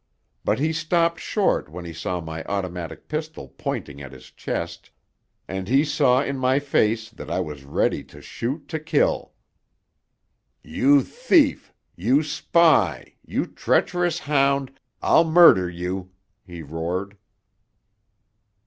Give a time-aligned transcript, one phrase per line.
[0.43, 4.89] But he stopped short when he saw my automatic pistol pointing at his chest.
[5.47, 9.33] And he saw in my face that I was ready to shoot to kill.
[10.63, 16.09] "You thief you spy you treacherous hound, I'll murder you!"
[16.47, 17.15] he roared.